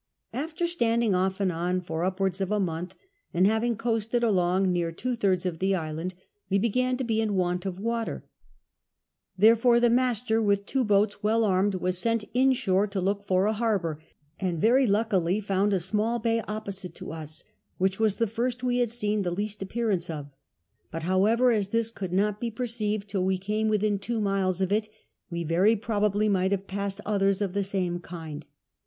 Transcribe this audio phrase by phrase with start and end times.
[0.33, 2.95] After standing off and on for upwards of a month,
[3.35, 6.15] and having coasted along near two thiids of the island,
[6.49, 8.25] we begiin to be in want f>f water j
[9.37, 13.53] therefore the master wdth two boats well armed was sent inshore to look for a
[13.53, 14.01] harbour,
[14.39, 17.43] and very luckily found a small bay opposite to us,
[17.79, 20.31] whicli was the first we hod seen the least appearance of:
[20.89, 24.71] but however, as this could not be perceived till we came Witliiu two miles of
[24.71, 24.89] it,
[25.29, 28.45] we very probably might have passed others of the same kind.